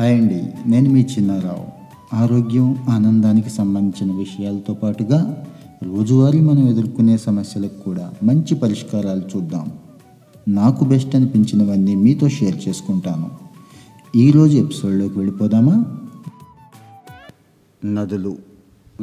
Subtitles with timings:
[0.00, 0.52] Hi అండి.
[0.66, 1.66] నేను మీ చిన్నారావు.
[2.16, 5.46] ఆరోగ్యం ఆనందానికి సంబంధించిన విషయాలతో పాటుగా
[5.82, 9.72] రోజువారీ మనం ఎదుర్కొనే సమస్యలకు కూడా మంచి పరిష్కారాలు చూద్దాం.
[10.48, 13.30] నాకు బెస్ట్ అనిపించినవన్నీ మీతో షేర్ చేసుకుంటాను.
[14.16, 15.98] ఈరోజు ఎపిసోడ్లోకి వెళ్ళిపోదామా?
[17.84, 18.36] నదులు.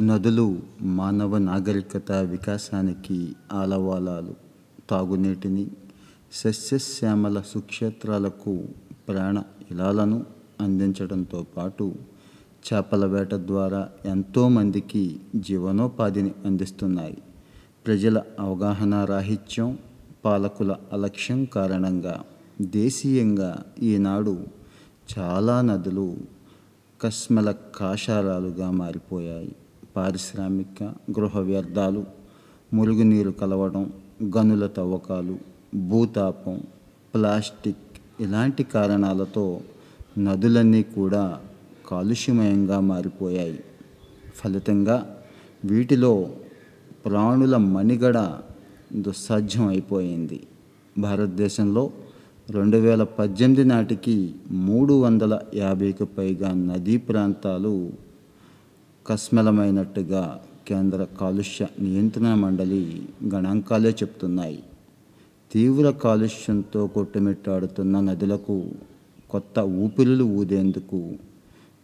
[0.00, 4.34] నదులు మానవ నాగరికత వికాసానికి ఆలవాలాలు.
[4.90, 5.66] తాగునీటిని
[6.32, 8.58] సస్యశ్యామల సుక్షేత్రాలకు
[9.08, 11.94] ప్రాణ ఇలాలను అందించడంతో పాటు
[12.66, 17.18] చేపల వేట ద్వారా ఎంతోమందికి జీవనోపాధిని అందిస్తున్నాయి.
[17.86, 19.78] ప్రజల అవగాహన రాహిత్యం
[20.24, 22.22] పాలకుల అలక్ష్యం కారణంగా
[22.60, 24.44] దేశీయంగా ఈనాడు
[25.18, 26.16] చాలా నదులు
[27.00, 29.56] కస్మల కాషారాలుగా మారిపోయాయి.
[29.96, 32.04] పారిశ్రామిక గృహ వ్యర్థాలు
[32.74, 33.92] మురుగునీరు కలవడం
[34.36, 35.38] గనుల తవ్వకాలు
[35.88, 36.60] భూతాపం
[37.14, 37.76] ప్లాస్టిక్
[38.20, 39.60] ఇలాంటి కారణాలతో
[40.18, 41.40] నదులన్నీ కూడా
[41.88, 43.64] కాలుష్యమయంగా మారిపోయాయి.
[44.36, 45.16] ఫలితంగా
[45.64, 46.30] వీటిలో
[47.06, 48.18] ప్రాణుల మణిగడ
[48.94, 50.46] దుస్సాధ్యం అయిపోయింది
[50.98, 51.90] భారతదేశంలో
[52.50, 57.92] రెండు వేల పద్దెనిమిది నాటికి మూడు వందల యాభైకి పైగా నదీ ప్రాంతాలు
[59.06, 63.02] కస్మలమైనట్టుగా కేంద్ర కాలుష్య నియంత్రణ మండలి
[63.34, 64.62] గణాంకాలే చెప్తున్నాయి.
[65.52, 68.64] తీవ్ర కాలుష్యంతో కొట్టుమిట్టాడుతున్న నదులకు
[69.30, 71.12] కొత్త ఊపిరులు ఊదేందుకు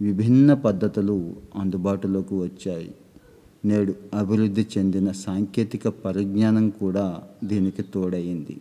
[0.03, 2.95] విభిన్న పద్ధతులు అందుబాటులోకి వచ్చాయి.
[3.65, 8.61] నేడు అభివృద్ధి చెందిన సాంకేతిక పరిజ్ఞానం కూడా దీనికి తోడయింది.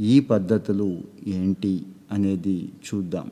[0.00, 3.30] ఈ పద్ధతులు ఏంటి అనేది చూద్దాం.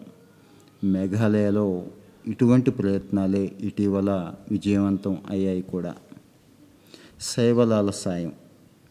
[0.85, 1.85] మేఘాలయలో
[2.27, 5.95] ఇటువంటి ప్రయత్నాలే ఇటీవల విజయవంతం అయ్యాయి కూడా.
[7.21, 8.33] శైవలాల సాయం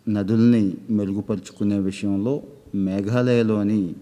[0.10, 2.44] నదుల్ని మెరుగుపరుచుకునే విషయంలో
[2.76, 3.96] మేఘాలయలోని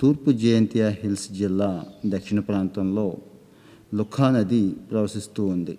[0.00, 3.16] తూర్పు జయంతియా హిల్స్ జిల్లా దక్షిణ ప్రాంతంలో
[3.94, 5.78] లుఖా నది ప్రవహిస్తూ ఉంది.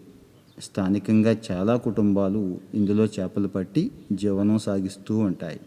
[0.61, 5.59] స్థానికంగా చాలా కుటుంబాలు ఇందులో చేపలు పట్టి జీవనం సాగిస్తూ ఉంటాయి.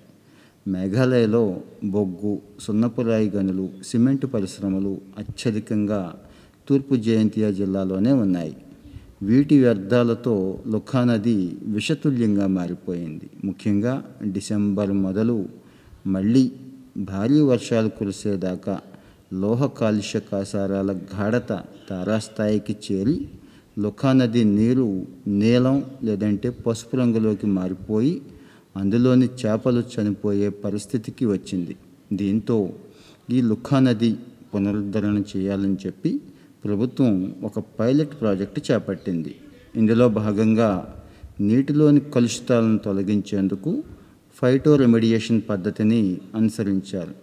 [0.69, 6.21] మేఘాలయలో బొగ్గు సున్నపురాయి గనులు సిమెంటు పరిశ్రమలు అత్యధికంగా
[6.69, 8.57] తూర్పు జయంతియా జిల్లాలోనే ఉన్నాయి.
[9.23, 13.31] వీటి వ్యర్థాలతో లుఖా నది విషతుల్యంగా మారిపోయింది.
[13.45, 15.49] ముఖ్యంగా డిసెంబర్ మొదలు
[16.07, 16.53] మళ్ళీ
[17.01, 18.81] భారీ వర్షాలు కురిసేదాకా
[19.33, 23.29] లోహ కాలుష్య కాసారాల గాఢత తారాస్థాయికి చేరి
[23.79, 28.23] లుఖా నది నీరు నీలం లేదంటే పసుపు రంగులోకి మారిపోయి
[28.77, 31.77] అందులోని చేపలు చనిపోయే పరిస్థితికి వచ్చింది.
[32.13, 32.73] దీంతో
[33.31, 34.17] ఈ లుఖా నది
[34.55, 36.21] పునరుద్ధరణ చేయాలని చెప్పి
[36.65, 39.37] ప్రభుత్వం ఒక పైలట్ ప్రాజెక్టు చేపట్టింది.
[39.77, 40.71] ఇందులో భాగంగా
[41.41, 43.83] నీటిలోని కలుషితాలను తొలగించేందుకు
[44.39, 47.15] ఫైటో రెమెడియేషన్ పద్ధతిని అనుసరించారు.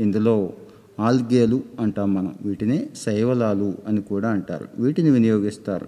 [0.00, 0.52] ఇందులో
[1.00, 4.66] ఆల్గేలు అంటాం మనం వీటిని శైవలాలు అని కూడా అంటారు.
[4.78, 5.86] వీటిని వినియోగిస్తారు.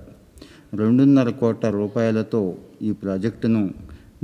[0.76, 3.70] రెండున్నర కోట్ల రూపాయలతో ఈ ప్రాజెక్టును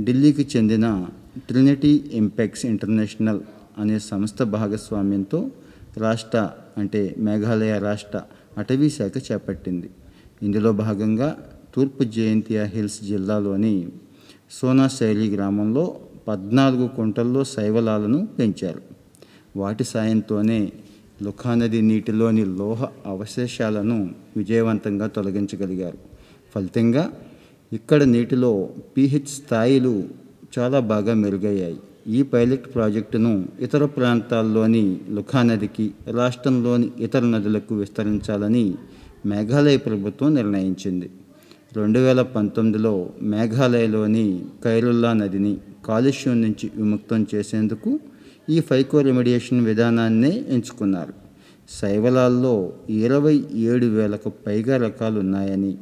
[0.01, 1.07] ఢిల్లీకి చెందిన
[1.37, 3.41] ట్రినిటీ ఇంపెక్స్ ఇంటర్నేషనల్
[3.77, 5.51] అనే సంస్థ భాగస్వామ్యంతో
[5.97, 8.21] రాష్ట్ర అంటే మేఘాలయ రాష్ట్ర
[8.57, 9.89] అటవీ శాఖ చేపట్టింది.
[10.41, 11.37] ఇందులో భాగంగా
[11.75, 13.87] తూర్పు జయంతియా హిల్స్ జిల్లాలోని
[14.51, 18.81] సోనాశైలి గ్రామంలో పద్నాలుగు కుంటల్లో శైవలాలను పెంచారు.
[19.55, 20.71] వాటి సాయంతోనే
[21.21, 25.97] లుఖానది నీటిలోని లోహ అవశేషాలను విజయవంతంగా తొలగించగలిగారు.
[26.55, 27.11] ఫలితంగా
[27.73, 30.03] ఇక్కడ నీటిలో పీహెచ్ స్థాయిలు
[30.59, 31.79] చాలా బాగా మెరుగయ్యాయి.
[32.07, 38.75] ఈ పైలట్ ప్రాజెక్టును ఇతర ప్రాంతాల్లోని లుఖానదికి రాష్ట్రంలోని ఇతర నదులకు విస్తరించాలని
[39.25, 41.09] మేఘాలయ ప్రభుత్వం నిర్ణయించింది.
[41.73, 47.99] రెండు వేల పంతొమ్మిదిలో మేఘాలయలోని కైరుల్లా నదిని కాలుష్యం నుంచి విముక్తం చేసేందుకు
[48.49, 51.13] ఈ ఫైకో రెమెడియేషన్ విధానాన్నే ఎంచుకున్నారు.
[51.79, 55.77] శైవలాల్లో ఇరవై ఏడు వేలకు పైగా రకాలు ఉన్నాయని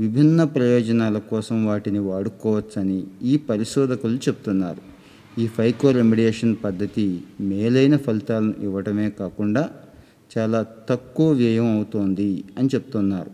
[0.00, 4.82] విభిన్న ప్రయోజనాల కోసం వాటిని వాడుకోవచ్చని ఈ పరిశోధకులు చెప్తున్నారు.
[5.38, 9.70] ఈ ఫైకో రెమెడియేషన్ పద్ధతి మేలైన ఫలితాలను ఇవ్వటమే కాకుండా
[10.38, 13.30] చాలా తక్కువ వ్యయం అవుతోంది అని చెప్తున్నారు.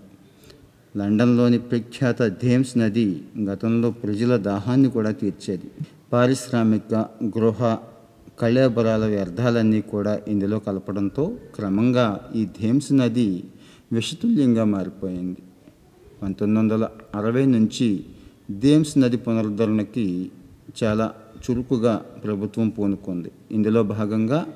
[0.98, 5.70] లండన్లోని ప్రఖ్యాత థేమ్స్ నది గతంలో ప్రజల దాహాన్ని కూడా తీర్చేది.
[6.12, 7.76] పారిశ్రామిక గృహ
[8.40, 13.44] కళేబరాల వ్యర్థాలన్నీ కూడా ఇందులో కలపడంతో క్రమంగా ఈ థేమ్స్ నది
[13.92, 15.36] విషతుల్యంగా మారిపోయింది.
[16.22, 18.04] పంతొమ్మిది వందల అరవై నుంచి
[18.60, 20.30] థేమ్స్ నది పునరుద్ధరణకి
[20.84, 21.12] చాలా
[21.50, 23.30] చురుకుగా ప్రభుత్వం పూనుకుంది.
[23.50, 24.46] ఇందులో భాగంగా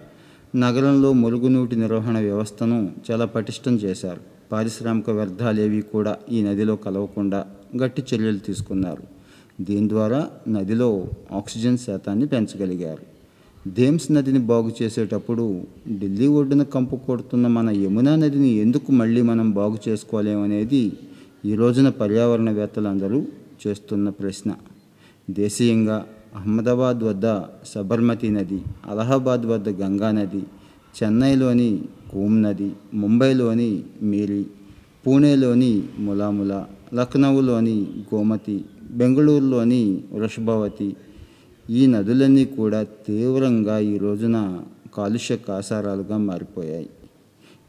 [0.57, 4.21] నగరంలో మురుగునీటి నిర్వహణ వ్యవస్థను చాలా పటిష్టం చేశారు.
[4.53, 7.47] పారిశ్రామిక వ్యర్థాలేవి కూడా ఈ నదిలో కలవకుండా
[7.83, 9.14] గట్టి చర్యలు తీసుకున్నారు.
[9.61, 13.03] దీని ద్వారా నదిలో ఆక్సిజన్ శాతాన్ని పెంచగలిగారు.
[13.77, 15.63] థేమ్స్ నదిని బాగు చేసేటప్పుడు
[15.93, 20.93] ఢిల్లీ ఒడ్డున కంపు కొడుతున్న మన యమునా నదిని ఎందుకు మళ్ళీ మనం బాగు చేసుకోలేమనేది
[21.45, 23.27] ఈ రోజున పర్యావరణవేత్తలందరూ
[23.67, 24.55] చేస్తున్న ప్రశ్న.
[25.31, 30.43] దేశీయంగా అహ్మదాబాద్ వద్ద సబర్మతి నది అలహాబాద్ వద్ద గంగా నది
[31.03, 34.47] చెన్నైలోని కూమ్ నది ముంబైలోని మీరి
[35.07, 36.65] పూణేలోని ములాముల
[36.95, 40.97] లక్నౌలోని గోమతి బెంగళూరులోని వృషభవతి.
[41.71, 44.61] ఈ నదులన్నీ కూడా తీవ్రంగా ఈ రోజున
[44.95, 46.91] కాలుష్య కాసారాలుగా మారిపోయాయి.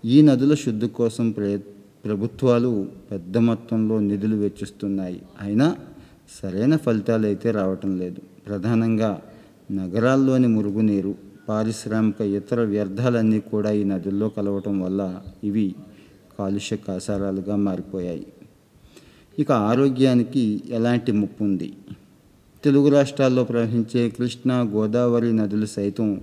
[0.06, 1.58] ఈ నదుల శుద్ధి కోసం ప్రే
[2.06, 5.22] ప్రభుత్వాలు పెద్ద మొత్తంలో నిధులు వెచ్చిస్తున్నాయి.
[5.42, 5.76] అయినా
[6.42, 8.22] సరైన ఫలితాలు అయితే రావటం లేదు.
[8.48, 9.22] ప్రధానంగా
[9.72, 11.16] నగరాల్లోని మురుగునీరు
[11.50, 15.76] పారిశ్రామిక ఇతర వ్యర్థాలన్నీ కూడా ఈ నదుల్లో కలవటం వల్ల ఇవి
[16.40, 18.28] కాలుష్య కాసారాలుగా మారిపోయాయి.
[19.40, 21.74] ఇక ఆరోగ్యానికి ఎలాంటి ముప్పు ఉంది
[22.64, 26.22] తెలుగు రాష్ట్రాల్లో ప్రవహించే కృష్ణా గోదావరి నదులు సైతం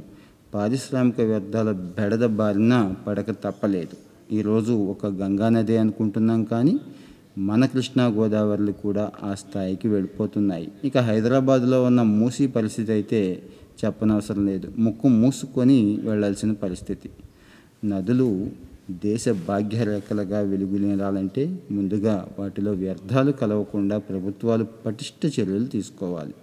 [0.55, 3.97] పారిశ్రామిక వ్యర్థాల బెడద బారిన పడక తప్పలేదు.
[4.33, 6.75] ఈరోజు ఒక గంగా నది అనుకుంటున్నాం కానీ
[7.39, 10.69] మన కృష్ణా గోదావరిలు కూడా ఆ స్థాయికి వెళ్ళిపోతున్నాయి.
[10.85, 13.43] ఇక హైదరాబాద్లో ఉన్న మూసీ పరిస్థితి అయితే
[13.85, 14.69] చెప్పనవసరం లేదు.
[14.79, 17.11] ముక్కు మూసుకొని వెళ్ళాల్సిన పరిస్థితి.
[17.85, 18.51] నదులు
[19.01, 26.35] దేశ భాగ్యరేఖలుగా వెలుగునేలాలంటే ముందుగా వాటిలో వ్యర్థాలు కలవకుండా ప్రభుత్వాలు పటిష్ట చర్యలు తీసుకోవాలి.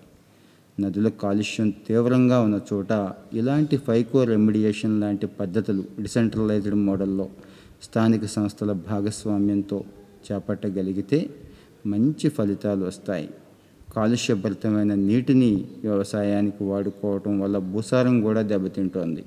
[0.80, 7.30] నదుల కాలుష్యం తీవ్రంగా ఉన్న చోట ఇలాంటి ఫైకో రెమిడియేషన్ లాంటి పద్ధతులు డిసెంట్రలైజ్డ్ మోడల్లో
[7.84, 9.84] స్థానిక సంస్థల భాగస్వామ్యంతో
[10.31, 11.30] చేపట్టగలిగితే
[11.86, 13.30] మంచి ఫలితాలు వస్తాయి.
[13.96, 19.24] కాలుష్యభరితమైన నీటిని వ్యవసాయానికి వాడుకోవటం వల్ల భూసారం కూడా దెబ్బతింటోంది.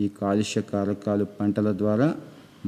[0.00, 2.14] ఈ కాలుష్య కారకాలు పంటల ద్వారా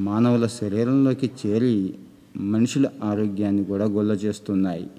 [0.07, 1.95] మానవుల శరీరంలోకి చేరి
[2.37, 4.91] మనుషుల ఆరోగ్యాన్ని కూడా గొల్ల చేస్తున్నాయి.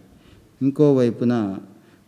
[0.62, 1.58] ఇంకోవైపున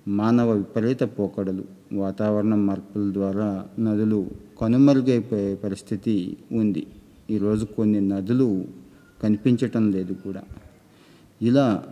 [0.08, 4.20] మానవ విపరీత పోకడలు వాతావరణ మార్పుల ద్వారా నదులు
[4.62, 6.88] కనుమరుగైపోయే పరిస్థితి ఉంది.
[7.30, 8.66] ఈరోజు కొన్ని నదులు
[9.24, 10.44] కనిపించటం లేదు కూడా.
[11.42, 11.84] ఇలా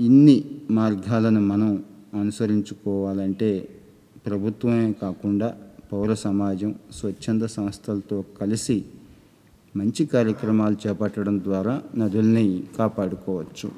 [0.00, 1.84] ఇన్ని మార్గాలను మనం
[2.20, 3.68] అనుసరించుకోవాలంటే
[4.26, 5.56] ప్రభుత్వమే కాకుండా
[5.92, 8.84] పౌర సమాజం స్వచ్ఛంద సంస్థలతో కలిసి
[9.76, 12.46] మంచి కార్యక్రమాలు చేపట్టడం ద్వారా నదుల్ని
[12.78, 13.68] కాపాడుకోవచ్చు.